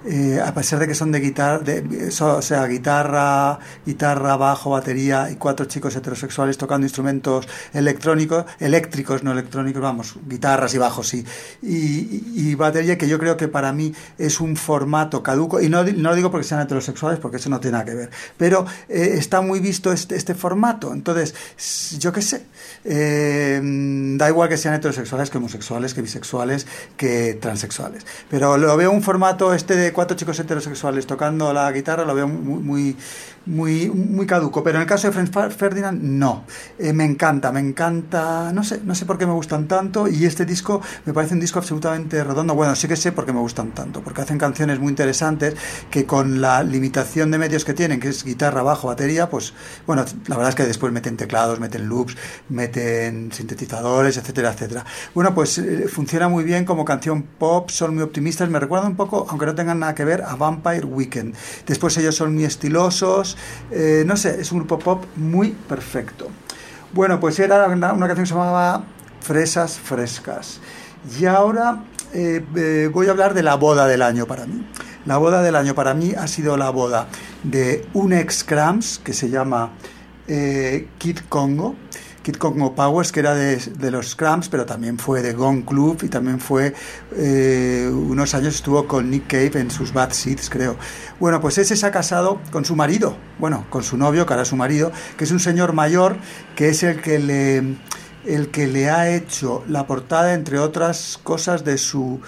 Eh, 0.09 0.40
a 0.40 0.55
pesar 0.55 0.79
de 0.79 0.87
que 0.87 0.95
son 0.95 1.11
de 1.11 1.19
guitarra, 1.19 1.59
de, 1.59 2.11
o 2.21 2.40
sea, 2.42 2.64
guitarra, 2.66 3.59
guitarra, 3.85 4.37
bajo, 4.37 4.71
batería 4.71 5.29
y 5.33 5.35
cuatro 5.35 5.66
chicos 5.66 5.97
heterosexuales 5.97 6.57
tocando 6.59 6.87
instrumentos 6.87 7.49
electrónicos, 7.73 8.45
eléctricos, 8.61 9.25
no 9.25 9.33
electrónicos, 9.33 9.83
vamos, 9.83 10.14
guitarras 10.29 10.73
y 10.75 10.79
bajos, 10.79 11.09
sí, 11.09 11.25
y, 11.61 12.51
y- 12.51 12.55
batería 12.55 12.97
que 12.97 13.09
yo 13.09 13.19
creo 13.19 13.37
que 13.37 13.49
para 13.49 13.73
mí 13.73 13.92
es 14.16 14.40
un 14.40 14.57
formato 14.57 15.23
caduco, 15.23 15.61
y 15.61 15.69
no, 15.69 15.83
no 15.83 16.11
lo 16.11 16.14
digo 16.14 16.31
porque 16.31 16.47
sean 16.47 16.61
heterosexuales, 16.61 17.19
porque 17.19 17.38
eso 17.38 17.51
no 17.51 17.59
tiene 17.59 17.73
nada 17.73 17.85
que 17.85 17.95
ver, 17.95 18.11
pero 18.37 18.64
eh, 18.88 19.14
está 19.19 19.40
muy 19.40 19.59
visto 19.61 19.92
este, 19.92 20.14
este 20.14 20.35
formato, 20.35 20.92
entonces, 20.92 21.35
yo 21.99 22.12
qué 22.12 22.23
sé, 22.23 22.47
eh, 22.85 23.61
da 24.16 24.29
igual 24.29 24.49
que 24.49 24.57
sean 24.57 24.75
heterosexuales 24.75 25.31
que 25.31 25.38
homosexuales, 25.38 25.95
que 25.95 26.03
bisexuales, 26.03 26.66
que 26.97 27.35
transexuales. 27.40 28.07
Pero 28.31 28.57
lo 28.57 28.77
veo 28.77 28.90
un 28.90 29.03
formato 29.03 29.53
este 29.53 29.77
de 29.77 29.92
cuatro 29.96 30.14
chicos 30.14 30.38
heterosexuales 30.38 31.06
tocando 31.06 31.54
la 31.54 31.72
guitarra, 31.72 32.04
lo 32.04 32.14
veo 32.14 32.28
muy, 32.28 32.62
muy, 32.62 32.96
muy, 33.46 33.88
muy 33.88 34.26
caduco. 34.26 34.62
Pero 34.62 34.78
en 34.78 34.82
el 34.82 34.88
caso 34.88 35.11
de 35.11 35.12
Franz 35.12 35.54
Ferdinand, 35.54 36.02
no. 36.02 36.44
Eh, 36.78 36.92
me 36.92 37.04
encanta, 37.04 37.52
me 37.52 37.61
encanta, 37.61 38.52
no 38.52 38.62
sé, 38.62 38.80
no 38.85 38.94
sé 38.94 39.06
por 39.06 39.18
qué 39.18 39.26
me 39.26 39.32
gustan 39.32 39.66
tanto. 39.68 40.09
Y 40.09 40.24
este 40.24 40.44
disco 40.44 40.80
me 41.04 41.12
parece 41.12 41.35
un 41.35 41.40
disco 41.40 41.59
absolutamente 41.59 42.22
redondo. 42.22 42.54
Bueno, 42.54 42.74
sí 42.76 42.88
que 42.88 42.96
sé 42.96 43.12
por 43.12 43.24
qué 43.24 43.32
me 43.32 43.40
gustan 43.40 43.72
tanto, 43.72 44.02
porque 44.02 44.22
hacen 44.22 44.38
canciones 44.38 44.78
muy 44.78 44.90
interesantes 44.90 45.54
que 45.90 46.06
con 46.06 46.40
la 46.40 46.62
limitación 46.62 47.30
de 47.30 47.38
medios 47.38 47.64
que 47.64 47.74
tienen, 47.74 48.00
que 48.00 48.09
es 48.09 48.24
guitarra, 48.24 48.62
bajo, 48.62 48.88
batería, 48.88 49.28
pues 49.28 49.54
bueno, 49.87 50.04
la 50.26 50.37
verdad 50.37 50.50
es 50.50 50.54
que 50.54 50.64
después 50.64 50.92
meten 50.92 51.16
teclados, 51.16 51.61
meten 51.61 51.88
loops, 51.88 52.16
meten 52.48 53.32
sintetizadores, 53.32 54.16
etcétera, 54.16 54.52
etcétera. 54.52 54.85
Bueno, 55.14 55.35
pues 55.35 55.59
eh, 55.59 55.87
funciona 55.88 56.28
muy 56.28 56.44
bien 56.44 56.64
como 56.64 56.85
canción 56.85 57.22
pop, 57.22 57.70
son 57.70 57.94
muy 57.94 58.02
optimistas, 58.02 58.48
me 58.48 58.61
recuerda 58.61 58.87
un 58.87 58.96
poco, 58.96 59.26
aunque 59.28 59.46
no 59.46 59.54
tengan 59.54 59.80
nada 59.80 59.94
que 59.94 60.04
ver, 60.04 60.22
a 60.22 60.37
Vampire 60.37 60.85
Weekend. 60.85 61.35
Después 61.66 61.96
ellos 61.96 62.14
son 62.14 62.35
muy 62.35 62.44
estilosos, 62.44 63.36
eh, 63.70 64.05
no 64.07 64.16
sé, 64.16 64.40
es 64.40 64.53
un 64.53 64.59
grupo 64.59 64.79
pop 64.79 65.05
muy 65.16 65.51
perfecto. 65.51 66.29
Bueno, 66.92 67.20
pues 67.20 67.38
era 67.38 67.66
una, 67.66 67.88
canción 67.88 68.16
que 68.16 68.27
se 68.27 68.35
llamaba 68.35 68.85
Fresas 69.20 69.79
Frescas. 69.79 70.61
Y 71.18 71.27
ahora 71.27 71.85
eh, 72.12 72.44
eh, 72.57 72.90
voy 72.92 73.09
a 73.09 73.11
hablar 73.11 73.35
de 73.35 73.42
la 73.42 73.57
boda 73.57 73.87
del 73.87 74.03
año 74.03 74.27
para 74.27 74.46
mí. 74.46 74.66
La 75.05 75.18
boda 75.18 75.42
del 75.42 75.57
año 75.57 75.75
para 75.75 75.94
mí 75.94 76.14
ha 76.16 76.27
sido 76.27 76.57
la 76.57 76.70
boda 76.70 77.07
de 77.42 77.87
un 77.92 78.12
ex 78.12 78.42
Cramps 78.42 78.99
que 78.99 79.12
se 79.12 79.31
llama 79.31 79.70
Kid 80.27 81.20
Congo. 81.29 81.77
Kid 82.27 82.39
Congo 82.39 82.75
Powers, 82.75 83.12
que 83.12 83.21
era 83.21 83.37
de, 83.37 83.57
de 83.57 83.91
los 83.93 84.17
Cramps, 84.17 84.49
pero 84.49 84.67
también 84.67 84.99
fue 84.99 85.23
de 85.23 85.33
Gone 85.33 85.65
Club 85.65 86.01
y 86.03 86.09
también 86.09 86.41
fue 86.41 86.75
eh, 87.15 87.89
unos 87.89 88.35
años 88.35 88.57
estuvo 88.57 88.89
con 88.89 89.09
Nick 89.09 89.29
Cave 89.29 89.61
en 89.61 89.71
sus 89.71 89.93
Bad 89.93 90.11
Seeds, 90.11 90.51
creo. 90.51 90.77
Bueno, 91.21 91.41
pues 91.41 91.57
ese 91.59 91.77
se 91.77 91.87
ha 91.87 91.93
casado 91.93 92.41
con 92.51 92.65
su 92.65 92.75
marido, 92.75 93.17
bueno, 93.39 93.65
con 93.71 93.85
su 93.85 93.97
novio, 93.97 94.27
que 94.27 94.33
ahora 94.33 94.43
es 94.43 94.49
su 94.49 94.57
marido, 94.57 94.91
que 95.17 95.23
es 95.23 95.31
un 95.31 95.39
señor 95.39 95.73
mayor, 95.73 96.17
que 96.57 96.71
es 96.71 96.83
el 96.83 97.01
que 97.01 97.21
le, 97.21 97.59
el 98.25 98.49
que 98.51 98.67
le 98.67 98.91
ha 98.91 99.09
hecho 99.15 99.62
la 99.69 99.87
portada, 99.87 100.35
entre 100.35 100.59
otras 100.59 101.21
cosas, 101.23 101.65
de 101.65 101.79
su, 101.79 102.21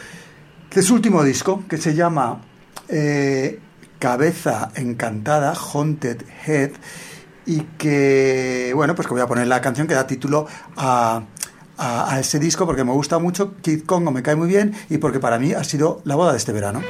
de 0.72 0.82
su 0.82 0.94
último 0.94 1.24
disco, 1.24 1.64
que 1.68 1.76
se 1.76 1.96
llama 1.96 2.42
eh, 2.88 3.58
Cabeza 3.98 4.70
Encantada, 4.76 5.54
Haunted 5.54 6.22
Head, 6.46 6.70
y 7.48 7.62
que, 7.78 8.72
bueno, 8.74 8.94
pues 8.94 9.08
que 9.08 9.14
voy 9.14 9.22
a 9.22 9.26
poner 9.26 9.46
la 9.46 9.62
canción 9.62 9.86
que 9.86 9.94
da 9.94 10.06
título 10.06 10.46
a, 10.76 11.22
a, 11.78 12.20
ese 12.20 12.38
disco 12.38 12.66
porque 12.66 12.84
me 12.84 12.92
gusta 12.92 13.18
mucho, 13.18 13.54
Kid 13.62 13.84
Congo 13.86 14.10
me 14.10 14.22
cae 14.22 14.36
muy 14.36 14.48
bien 14.48 14.74
y 14.90 14.98
porque 14.98 15.18
para 15.18 15.38
mí 15.38 15.54
ha 15.54 15.64
sido 15.64 16.02
la 16.04 16.14
boda 16.14 16.32
de 16.32 16.38
este 16.38 16.52
verano. 16.52 16.82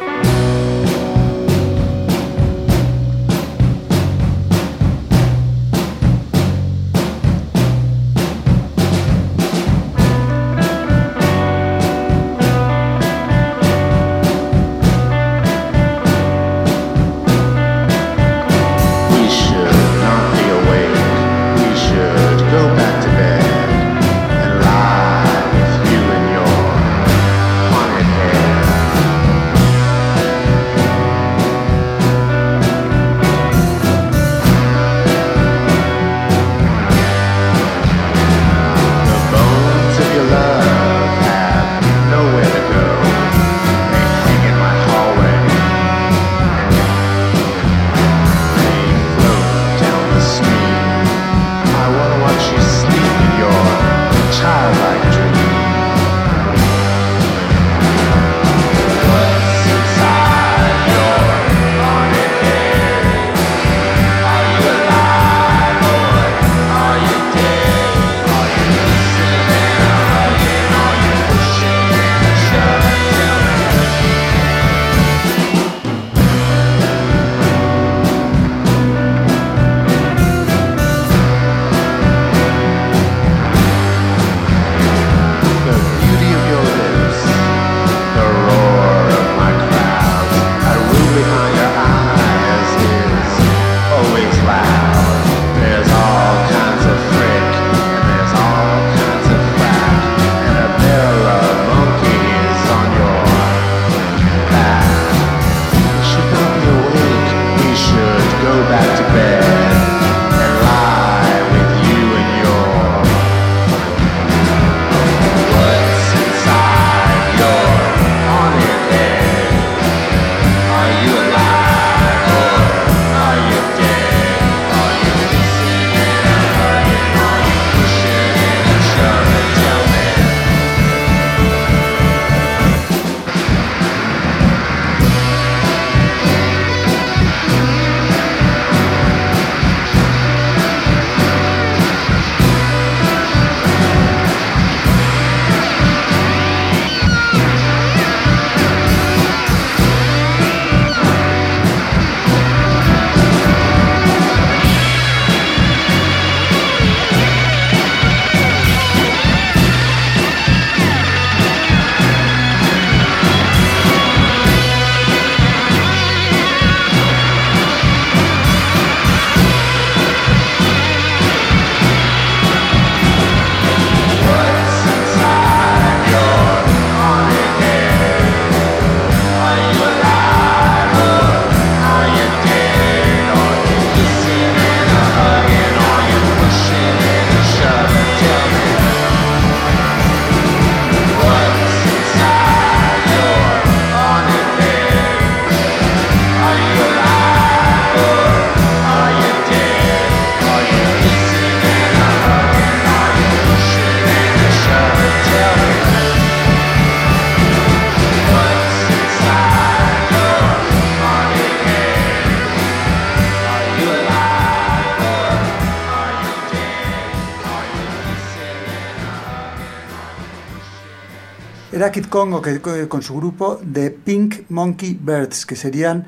Kid 221.90 222.06
Congo 222.06 222.42
que, 222.42 222.60
que- 222.60 222.88
con 222.88 223.02
su 223.02 223.14
grupo 223.16 223.58
de 223.62 223.90
Pink 223.90 224.42
Monkey 224.50 224.98
Birds, 225.00 225.46
que 225.46 225.56
serían 225.56 226.06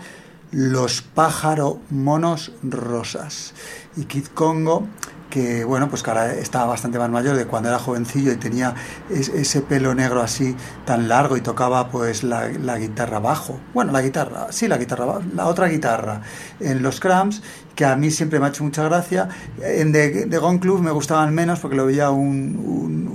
los 0.53 1.03
pájaro 1.03 1.79
monos 1.91 2.53
rosas. 2.63 3.55
Y 3.97 4.05
Kid 4.05 4.27
Congo, 4.35 4.87
que 5.31 5.63
bueno, 5.65 5.89
pues 5.89 6.03
que 6.03 6.11
ahora 6.11 6.35
estaba 6.35 6.67
bastante 6.67 6.99
más 6.99 7.09
mayor 7.09 7.37
de 7.37 7.47
cuando 7.47 7.69
era 7.69 7.79
jovencillo 7.79 8.33
y 8.33 8.37
tenía 8.37 8.75
es- 9.11 9.29
ese 9.29 9.61
pelo 9.63 9.95
negro 9.95 10.23
así 10.23 10.57
tan 10.85 11.07
largo 11.09 11.37
y 11.37 11.41
tocaba 11.41 11.89
pues 11.89 12.25
la, 12.25 12.49
guitarra 12.79 13.21
bajo. 13.21 13.61
Bueno, 13.73 13.93
la 13.93 14.03
guitarra, 14.03 14.49
sí, 14.51 14.67
la 14.67 14.77
guitarra, 14.77 15.21
la 15.37 15.47
otra 15.47 15.69
guitarra 15.69 16.23
en 16.59 16.83
los 16.83 16.99
Cramps, 16.99 17.43
que 17.77 17.85
a 17.85 17.95
mí 17.95 18.11
siempre 18.11 18.41
me 18.41 18.47
ha 18.47 18.49
hecho 18.49 18.65
mucha 18.65 18.83
gracia. 18.83 19.29
En 19.63 19.93
The, 19.93 20.27
Gone 20.39 20.59
Club 20.59 20.81
me 20.81 20.91
gustaban 20.91 21.33
menos 21.33 21.61
porque 21.61 21.77
lo 21.77 21.87
veía 21.87 22.11
un 22.11 23.10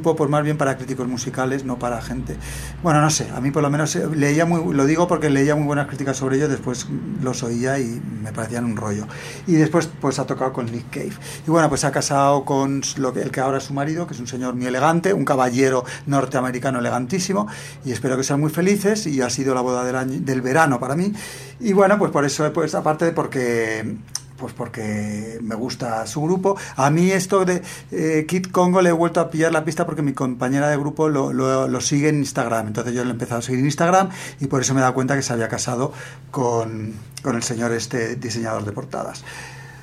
grupo 0.00 0.16
pues 0.16 0.30
más 0.30 0.42
bien 0.42 0.56
para 0.56 0.78
críticos 0.78 1.06
musicales, 1.06 1.64
no 1.64 1.78
para 1.78 2.00
gente. 2.00 2.34
Bueno, 2.82 3.02
no 3.02 3.10
sé, 3.10 3.28
a 3.34 3.40
mí 3.40 3.50
por 3.50 3.62
lo 3.62 3.68
menos 3.68 3.94
eh, 3.96 4.08
leía 4.14 4.46
muy, 4.46 4.74
lo 4.74 4.86
digo 4.86 5.06
porque 5.06 5.28
leía 5.28 5.54
muy 5.54 5.66
buenas 5.66 5.88
críticas 5.88 6.16
sobre 6.16 6.36
ellos, 6.36 6.48
después 6.48 6.86
los 7.22 7.42
oía 7.42 7.78
y 7.78 8.00
me 8.22 8.32
parecían 8.32 8.64
un 8.64 8.76
rollo. 8.76 9.06
Y 9.46 9.54
después 9.54 9.90
pues 10.00 10.18
ha 10.18 10.26
tocado 10.26 10.54
con 10.54 10.72
Nick 10.72 10.88
Cave. 10.90 11.12
Y 11.46 11.50
bueno, 11.50 11.68
pues 11.68 11.84
ha 11.84 11.92
casado 11.92 12.46
con 12.46 12.80
lo 12.96 13.12
que, 13.12 13.20
el 13.20 13.30
que 13.30 13.40
ahora 13.40 13.58
es 13.58 13.64
su 13.64 13.74
marido, 13.74 14.06
que 14.06 14.14
es 14.14 14.20
un 14.20 14.26
señor 14.26 14.54
muy 14.54 14.66
elegante, 14.66 15.12
un 15.12 15.26
caballero 15.26 15.84
norteamericano 16.06 16.78
elegantísimo, 16.78 17.46
y 17.84 17.92
espero 17.92 18.16
que 18.16 18.24
sean 18.24 18.40
muy 18.40 18.50
felices, 18.50 19.06
y 19.06 19.20
ha 19.20 19.28
sido 19.28 19.54
la 19.54 19.60
boda 19.60 19.84
del, 19.84 19.96
año, 19.96 20.18
del 20.20 20.40
verano 20.40 20.80
para 20.80 20.96
mí. 20.96 21.12
Y 21.60 21.74
bueno, 21.74 21.98
pues 21.98 22.10
por 22.10 22.24
eso, 22.24 22.50
pues 22.54 22.74
aparte 22.74 23.04
de 23.04 23.12
porque 23.12 23.98
pues 24.40 24.52
porque 24.54 25.38
me 25.42 25.54
gusta 25.54 26.06
su 26.06 26.22
grupo. 26.22 26.56
A 26.76 26.90
mí 26.90 27.10
esto 27.12 27.44
de 27.44 27.62
eh, 27.92 28.24
Kid 28.26 28.46
Congo 28.46 28.80
le 28.82 28.88
he 28.88 28.92
vuelto 28.92 29.20
a 29.20 29.30
pillar 29.30 29.52
la 29.52 29.64
pista 29.64 29.84
porque 29.86 30.02
mi 30.02 30.14
compañera 30.14 30.68
de 30.68 30.76
grupo 30.78 31.08
lo, 31.08 31.32
lo- 31.32 31.80
sigue 31.80 32.08
en 32.08 32.16
Instagram. 32.18 32.66
Entonces 32.68 32.94
yo 32.94 33.04
le 33.04 33.10
he 33.10 33.12
empezado 33.12 33.38
a 33.38 33.42
seguir 33.42 33.60
en 33.60 33.66
Instagram 33.66 34.08
y 34.40 34.46
por 34.46 34.60
eso 34.62 34.74
me 34.74 34.80
he 34.80 34.82
dado 34.82 34.94
cuenta 34.94 35.14
que 35.14 35.22
se 35.22 35.32
había 35.32 35.48
casado 35.48 35.92
con, 36.30 36.94
con 37.22 37.36
el 37.36 37.42
señor 37.42 37.72
este 37.72 38.16
diseñador 38.16 38.64
de 38.64 38.72
portadas. 38.72 39.22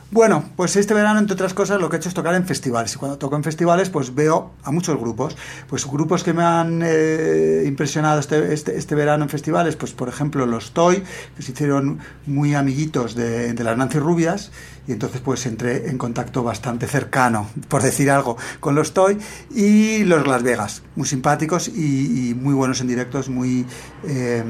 Bueno, 0.09 0.45
pues 0.55 0.77
este 0.77 0.93
verano, 0.93 1.19
entre 1.19 1.33
otras 1.33 1.53
cosas, 1.53 1.81
lo 1.81 1.89
que 1.89 1.97
he 1.97 1.99
hecho 1.99 2.07
es 2.07 2.15
tocar 2.15 2.33
en 2.33 2.45
festivales. 2.45 2.95
Y 2.95 2.97
cuando 2.97 3.17
toco 3.17 3.35
en 3.35 3.43
festivales, 3.43 3.89
pues 3.89 4.15
veo 4.15 4.53
a 4.63 4.71
muchos 4.71 4.97
grupos. 4.97 5.35
Pues 5.67 5.85
grupos 5.85 6.23
que 6.23 6.31
me 6.31 6.43
han 6.43 6.81
eh, 6.81 7.63
impresionado 7.65 8.21
este, 8.21 8.53
este, 8.53 8.77
este 8.77 8.95
verano 8.95 9.25
en 9.25 9.29
festivales, 9.29 9.75
pues 9.75 9.91
por 9.91 10.07
ejemplo 10.07 10.45
los 10.45 10.71
Toy, 10.71 11.03
que 11.35 11.43
se 11.43 11.51
hicieron 11.51 11.99
muy 12.25 12.55
amiguitos 12.55 13.15
de, 13.15 13.53
las 13.53 13.77
Nancy 13.77 13.99
Rubias. 13.99 14.51
Y 14.87 14.93
entonces 14.93 15.19
pues 15.19 15.45
entré 15.45 15.89
en 15.89 15.97
contacto 15.97 16.41
bastante 16.41 16.87
cercano, 16.87 17.49
por 17.67 17.83
decir 17.83 18.09
algo, 18.09 18.37
con 18.61 18.75
los 18.75 18.93
Toy. 18.93 19.17
Y 19.53 20.05
los 20.05 20.25
Las 20.25 20.41
Vegas, 20.41 20.83
muy 20.95 21.05
simpáticos 21.05 21.67
y, 21.67 22.29
y 22.29 22.33
muy 22.33 22.53
buenos 22.53 22.79
en 22.79 22.87
directos, 22.87 23.27
muy... 23.27 23.65
eh, 24.05 24.41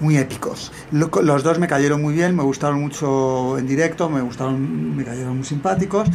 muy 0.00 0.16
épicos. 0.16 0.72
Lo- 0.92 1.10
Los 1.22 1.42
dos 1.42 1.58
me 1.58 1.66
cayeron 1.68 2.00
muy 2.02 2.14
bien, 2.14 2.36
me 2.36 2.42
gustaron 2.42 2.80
mucho 2.80 3.58
en 3.58 3.66
directo, 3.66 4.08
me 4.08 4.20
gustaron, 4.20 4.96
me 4.96 5.04
cayeron 5.04 5.36
muy 5.36 5.44
simpáticos. 5.44 6.08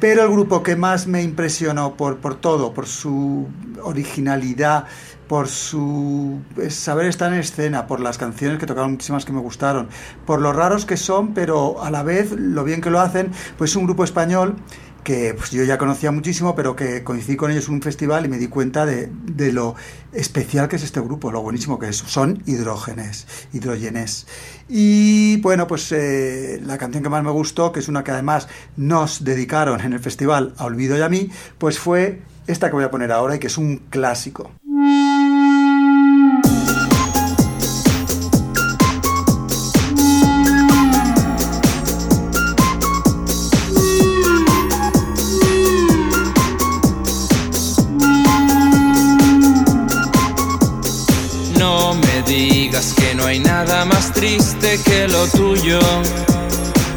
Pero 0.00 0.22
el 0.24 0.30
grupo 0.30 0.62
que 0.62 0.76
más 0.76 1.06
me 1.06 1.22
impresionó 1.22 1.94
por, 1.94 2.18
por 2.18 2.34
todo, 2.34 2.74
por 2.74 2.86
su 2.86 3.46
originalidad, 3.82 4.84
por 5.28 5.48
su 5.48 6.40
saber 6.68 7.06
estar 7.06 7.32
en 7.32 7.38
escena, 7.38 7.86
por 7.86 8.00
las 8.00 8.18
canciones 8.18 8.58
que 8.58 8.66
tocaron 8.66 8.92
muchísimas 8.92 9.24
que 9.24 9.32
me 9.32 9.40
gustaron, 9.40 9.88
por 10.26 10.42
lo 10.42 10.52
raros 10.52 10.84
que 10.84 10.96
son, 10.98 11.32
pero 11.32 11.82
a 11.82 11.90
la 11.90 12.02
vez 12.02 12.32
lo 12.32 12.64
bien 12.64 12.82
que 12.82 12.90
lo 12.90 13.00
hacen, 13.00 13.30
pues 13.56 13.70
es 13.70 13.76
un 13.76 13.84
grupo 13.84 14.04
español 14.04 14.56
que 15.04 15.34
pues, 15.34 15.50
yo 15.50 15.62
ya 15.62 15.78
conocía 15.78 16.10
muchísimo, 16.10 16.56
pero 16.56 16.74
que 16.74 17.04
coincidí 17.04 17.36
con 17.36 17.50
ellos 17.50 17.68
en 17.68 17.74
un 17.74 17.82
festival 17.82 18.24
y 18.24 18.28
me 18.28 18.38
di 18.38 18.48
cuenta 18.48 18.86
de, 18.86 19.08
de 19.12 19.52
lo 19.52 19.76
especial 20.12 20.68
que 20.68 20.76
es 20.76 20.82
este 20.82 21.00
grupo, 21.00 21.30
lo 21.30 21.42
buenísimo 21.42 21.78
que 21.78 21.88
es. 21.88 21.98
Son 21.98 22.42
hidrógenes, 22.46 23.26
hidrógenes. 23.52 24.26
Y 24.68 25.36
bueno, 25.42 25.66
pues 25.66 25.92
eh, 25.92 26.60
la 26.64 26.78
canción 26.78 27.02
que 27.02 27.08
más 27.08 27.22
me 27.22 27.30
gustó, 27.30 27.70
que 27.70 27.80
es 27.80 27.88
una 27.88 28.02
que 28.02 28.10
además 28.10 28.48
nos 28.76 29.22
dedicaron 29.22 29.80
en 29.80 29.92
el 29.92 30.00
festival 30.00 30.54
a 30.56 30.64
Olvido 30.64 30.96
y 30.96 31.02
a 31.02 31.08
mí, 31.08 31.30
pues 31.58 31.78
fue 31.78 32.22
esta 32.46 32.68
que 32.68 32.74
voy 32.74 32.84
a 32.84 32.90
poner 32.90 33.12
ahora 33.12 33.36
y 33.36 33.38
que 33.38 33.46
es 33.46 33.58
un 33.58 33.76
clásico. 33.90 34.50
Digas 52.74 52.94
que 52.94 53.14
no 53.14 53.24
hay 53.24 53.38
nada 53.38 53.84
más 53.84 54.12
triste 54.12 54.80
que 54.84 55.06
lo 55.06 55.28
tuyo. 55.28 55.78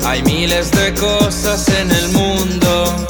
Hay 0.08 0.24
miles 0.24 0.72
de 0.72 0.92
cosas 0.96 1.70
en 1.70 1.92
el 1.92 2.10
mundo 2.14 3.06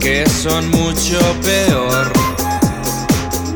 que 0.00 0.26
son 0.30 0.70
mucho 0.70 1.20
peor. 1.42 2.10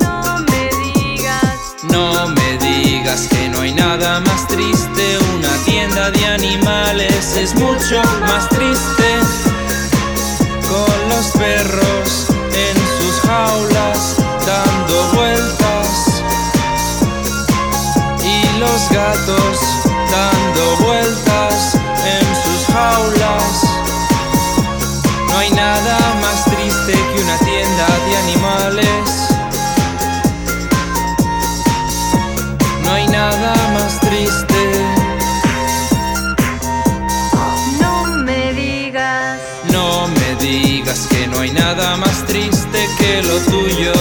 No 0.02 0.44
me 0.50 0.68
digas, 0.84 1.76
No 1.90 2.28
me 2.28 2.58
digas 2.58 3.28
que 3.28 3.48
no 3.48 3.62
hay 3.62 3.72
nada 3.72 4.20
más 4.20 4.46
triste. 4.46 5.18
Una 5.34 5.56
tienda 5.64 6.10
de 6.10 6.26
animales 6.26 7.34
es 7.34 7.54
mucho 7.54 8.02
más 8.20 8.46
triste. 8.50 9.08
Con 10.68 11.08
los 11.08 11.26
perros 11.28 12.35
gatos 19.26 19.58
dando 20.10 20.76
vueltas 20.84 21.74
en 21.74 22.24
sus 22.44 22.66
jaulas. 22.74 23.62
No 25.28 25.38
hay 25.38 25.50
nada 25.50 25.98
más 26.20 26.44
triste 26.44 26.92
que 26.92 27.22
una 27.22 27.38
tienda 27.38 27.86
de 28.06 28.16
animales. 28.16 29.10
No 32.84 32.92
hay 32.92 33.06
nada 33.08 33.54
más 33.74 34.00
triste. 34.00 34.62
no 37.80 38.06
me 38.24 38.52
digas, 38.52 39.40
No 39.72 40.08
me 40.08 40.34
digas 40.36 41.06
que 41.10 41.26
no 41.26 41.40
hay 41.40 41.52
nada 41.52 41.96
más 41.96 42.24
triste 42.26 42.88
que 42.98 43.22
lo 43.22 43.38
tuyo. 43.40 43.92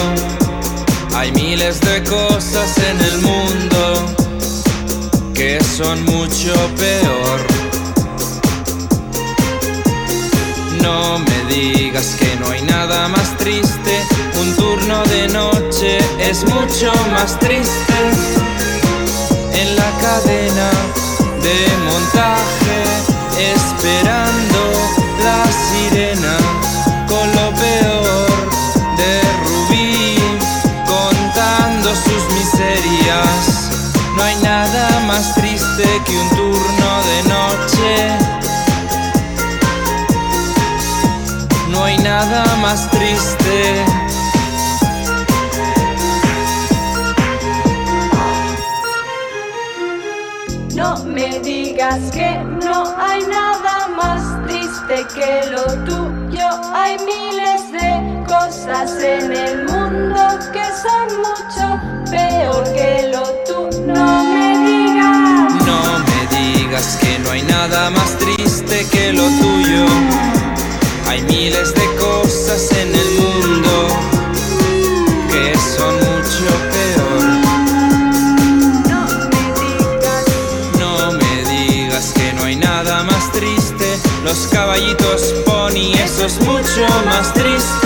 Hay 1.16 1.32
miles 1.32 1.80
de 1.82 2.04
cosas 2.04 2.78
en 2.78 3.00
el 3.02 3.22
mundo 3.22 3.75
son 5.78 6.06
mucho 6.06 6.54
peor. 6.78 7.40
No 10.82 11.20
me 11.20 11.54
digas 11.54 12.16
que 12.18 12.34
no 12.38 12.50
hay 12.50 12.62
nada 12.62 13.10
más 13.10 13.36
triste. 13.36 13.94
Un 14.40 14.56
turno 14.56 15.04
de 15.04 15.28
noche 15.28 15.98
es 16.18 16.46
mucho 16.46 16.94
más 17.12 17.38
triste. 17.40 17.94
En 19.52 19.76
la 19.76 19.90
cadena 20.00 20.70
de 21.44 21.60
montaje, 21.90 22.78
esperando 23.54 24.62
la 25.26 25.44
sirena 25.68 26.38
con 27.10 27.28
lo 27.36 27.48
peor 27.64 28.30
de 28.96 29.22
Rubí, 29.44 30.16
contando 30.88 31.90
sus 31.96 32.24
miserias. 32.34 33.72
No 34.16 34.24
hay 34.24 34.36
nada 34.38 35.02
más 35.06 35.36
triste 35.36 35.55
que 35.78 36.18
un 36.18 36.30
turno 36.30 37.04
de 37.04 37.24
noche. 37.24 38.18
No 41.70 41.84
hay 41.84 41.98
nada 41.98 42.46
más 42.62 42.90
triste. 42.92 43.84
no 50.76 51.04
me 51.06 51.40
digas 51.40 52.00
que 52.12 52.38
no 52.64 52.96
hay 52.98 53.22
nada 53.28 53.88
más 53.98 54.22
triste 54.48 55.06
que 55.14 55.50
lo 55.52 55.64
tuyo. 55.84 56.48
Hay 56.74 56.98
miles 57.00 57.72
de 57.72 58.24
cosas 58.28 58.92
en 59.02 59.32
el 59.32 59.66
mundo 59.66 60.22
que 60.54 60.66
son 60.84 61.08
mucho 61.18 61.66
peor 62.10 62.64
que 62.74 63.12
lo 63.12 63.24
tú. 63.46 63.82
No 63.84 64.25
caballitos 84.76 85.34
pony, 85.46 85.94
eso 86.04 86.26
es 86.26 86.38
mucho 86.42 86.86
más 87.06 87.34
triste. 87.34 87.85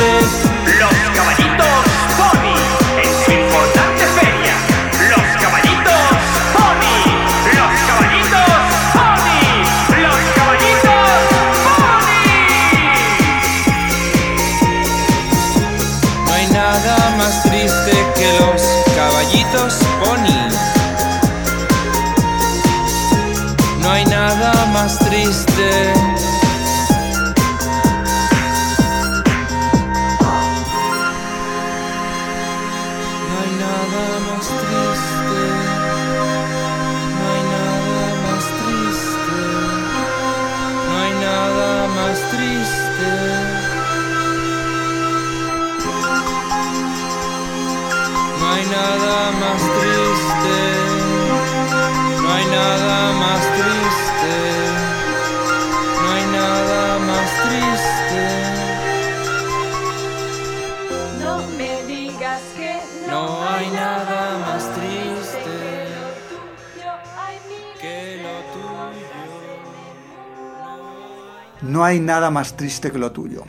No 71.70 71.84
hay 71.84 72.00
nada 72.00 72.32
más 72.32 72.58
triste 72.58 72.92
que 72.92 72.98
lo 72.98 73.12
tuyo. 73.12 73.46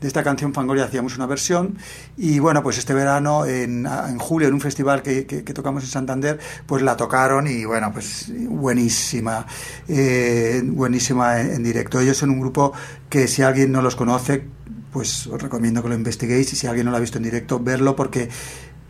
De 0.00 0.06
esta 0.06 0.22
canción 0.22 0.54
Fangoria 0.54 0.84
hacíamos 0.84 1.16
una 1.16 1.26
versión 1.26 1.76
y 2.16 2.38
bueno, 2.38 2.62
pues 2.62 2.78
este 2.78 2.94
verano, 2.94 3.44
en, 3.44 3.84
julio, 4.18 4.46
en 4.46 4.54
un 4.54 4.60
festival 4.60 5.02
que 5.02 5.24
tocamos 5.54 5.82
en 5.82 5.90
Santander, 5.90 6.38
pues 6.66 6.82
la 6.82 6.96
tocaron 6.96 7.48
y 7.48 7.64
bueno, 7.64 7.92
pues 7.92 8.32
buenísima, 8.48 9.44
eh, 9.88 10.62
buenísima 10.64 11.40
en, 11.40 11.50
en 11.50 11.62
directo. 11.64 11.98
Ellos 11.98 12.16
son 12.16 12.30
un 12.30 12.40
grupo 12.40 12.72
que 13.08 13.26
si 13.26 13.42
alguien 13.42 13.72
no 13.72 13.82
los 13.82 13.96
conoce, 13.96 14.44
pues 14.92 15.26
os 15.26 15.42
recomiendo 15.42 15.82
que 15.82 15.88
lo 15.88 15.94
investiguéis 15.94 16.52
y 16.52 16.56
si 16.56 16.66
alguien 16.66 16.86
no 16.86 16.92
lo 16.92 16.96
ha 16.96 17.00
visto 17.00 17.18
en 17.18 17.24
directo, 17.24 17.58
verlo 17.58 17.96
porque 17.96 18.28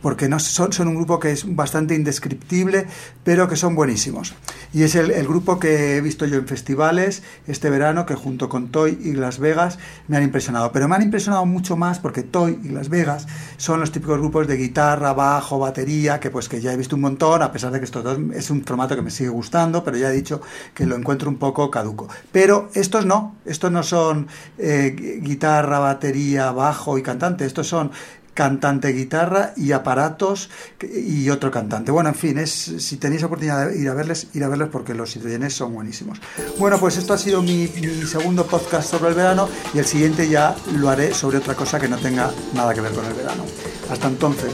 porque 0.01 0.29
no, 0.29 0.39
son, 0.39 0.71
son 0.71 0.87
un 0.87 0.95
grupo 0.95 1.19
que 1.19 1.31
es 1.31 1.55
bastante 1.55 1.95
indescriptible, 1.95 2.87
pero 3.23 3.47
que 3.47 3.55
son 3.55 3.75
buenísimos. 3.75 4.33
Y 4.73 4.83
es 4.83 4.95
el, 4.95 5.27
grupo 5.27 5.59
que 5.59 5.97
he 5.97 6.01
visto 6.01 6.25
yo 6.25 6.37
en 6.37 6.47
festivales 6.47 7.23
este 7.47 7.69
verano, 7.69 8.05
que 8.05 8.15
junto 8.15 8.49
con 8.49 8.69
Toy 8.69 8.97
y 9.01 9.13
Las 9.13 9.39
Vegas 9.39 9.79
me 10.07 10.17
han 10.17 10.23
impresionado. 10.23 10.71
Pero 10.71 10.87
me 10.87 10.95
han 10.95 11.01
impresionado 11.01 11.45
mucho 11.45 11.75
más 11.75 11.99
porque 11.99 12.23
Toy 12.23 12.59
y 12.63 12.69
Las 12.69 12.89
Vegas 12.89 13.27
son 13.57 13.79
los 13.79 13.91
típicos 13.91 14.19
grupos 14.19 14.47
de 14.47 14.57
guitarra, 14.57 15.13
bajo, 15.13 15.59
batería, 15.59 16.19
que 16.19 16.29
pues 16.29 16.47
que 16.47 16.61
ya 16.61 16.71
he 16.71 16.77
visto 16.77 16.95
un 16.95 17.01
montón, 17.01 17.41
a 17.41 17.51
pesar 17.51 17.71
de 17.71 17.79
que 17.79 17.85
esto 17.85 18.03
es 18.33 18.49
un 18.49 18.63
formato 18.63 18.95
que 18.95 19.01
me 19.01 19.11
sigue 19.11 19.29
gustando, 19.29 19.83
pero 19.83 19.97
ya 19.97 20.09
he 20.09 20.13
dicho 20.13 20.41
que 20.73 20.85
lo 20.85 20.95
encuentro 20.95 21.29
un 21.29 21.37
poco 21.37 21.69
caduco. 21.69 22.07
Pero 22.31 22.69
estos 22.73 23.05
no, 23.05 23.35
estos 23.45 23.71
no 23.71 23.83
son 23.83 24.27
eh, 24.57 25.19
guitarra, 25.21 25.79
batería, 25.79 26.51
bajo 26.51 26.97
y 26.97 27.03
cantante, 27.03 27.45
estos 27.45 27.67
son 27.67 27.91
cantante, 28.39 28.93
guitarra 28.93 29.51
y 29.57 29.73
aparatos 29.73 30.49
y 30.81 31.29
otro 31.29 31.51
cantante. 31.51 31.91
Bueno, 31.91 32.07
en 32.07 32.15
fin, 32.15 32.37
es, 32.37 32.51
si 32.51 32.95
tenéis 32.95 33.21
oportunidad 33.23 33.67
de 33.67 33.77
ir 33.77 33.89
a 33.89 33.93
verles, 33.93 34.27
ir 34.33 34.45
a 34.45 34.47
verles 34.47 34.69
porque 34.71 34.93
los 34.93 35.13
hidrogenes 35.13 35.53
son 35.53 35.73
buenísimos. 35.73 36.21
Bueno, 36.57 36.79
pues 36.79 36.95
esto 36.95 37.11
ha 37.11 37.17
sido 37.17 37.41
mi, 37.41 37.67
mi 37.81 38.07
segundo 38.07 38.47
podcast 38.47 38.91
sobre 38.91 39.09
el 39.09 39.15
verano 39.15 39.49
y 39.73 39.79
el 39.79 39.85
siguiente 39.85 40.29
ya 40.29 40.55
lo 40.77 40.89
haré 40.89 41.13
sobre 41.13 41.39
otra 41.39 41.53
cosa 41.53 41.81
que 41.81 41.89
no 41.89 41.97
tenga 41.97 42.31
nada 42.53 42.73
que 42.73 42.79
ver 42.79 42.93
con 42.93 43.03
el 43.03 43.13
verano. 43.13 43.43
Hasta 43.91 44.07
entonces. 44.07 44.53